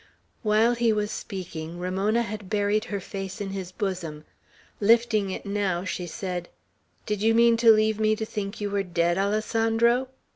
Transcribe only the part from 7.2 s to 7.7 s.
you mean to